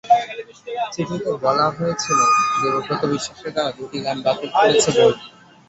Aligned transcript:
চিঠিতে 0.93 1.31
বলা 1.43 1.65
হয়েছিল, 1.77 2.19
দেবব্রত 2.61 3.01
বিশ্বাসের 3.11 3.51
গাওয়া 3.55 3.71
দুটি 3.77 3.97
গান 4.05 4.17
বাতিল 4.25 4.49
করেছে 4.55 4.89
বোর্ড। 4.97 5.17